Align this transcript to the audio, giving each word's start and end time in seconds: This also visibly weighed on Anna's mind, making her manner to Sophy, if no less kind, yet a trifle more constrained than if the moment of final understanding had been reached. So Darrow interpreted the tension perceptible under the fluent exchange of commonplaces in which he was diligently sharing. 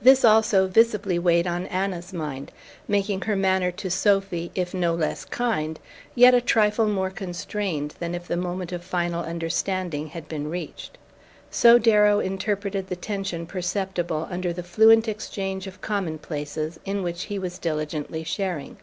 This 0.00 0.24
also 0.24 0.68
visibly 0.68 1.18
weighed 1.18 1.48
on 1.48 1.66
Anna's 1.66 2.12
mind, 2.12 2.52
making 2.86 3.22
her 3.22 3.34
manner 3.34 3.72
to 3.72 3.90
Sophy, 3.90 4.52
if 4.54 4.72
no 4.72 4.94
less 4.94 5.24
kind, 5.24 5.80
yet 6.14 6.32
a 6.32 6.40
trifle 6.40 6.86
more 6.86 7.10
constrained 7.10 7.96
than 7.98 8.14
if 8.14 8.28
the 8.28 8.36
moment 8.36 8.70
of 8.70 8.84
final 8.84 9.24
understanding 9.24 10.06
had 10.06 10.28
been 10.28 10.48
reached. 10.48 10.96
So 11.50 11.80
Darrow 11.80 12.20
interpreted 12.20 12.86
the 12.86 12.94
tension 12.94 13.46
perceptible 13.48 14.28
under 14.30 14.52
the 14.52 14.62
fluent 14.62 15.08
exchange 15.08 15.66
of 15.66 15.80
commonplaces 15.80 16.78
in 16.84 17.02
which 17.02 17.24
he 17.24 17.40
was 17.40 17.58
diligently 17.58 18.22
sharing. 18.22 18.76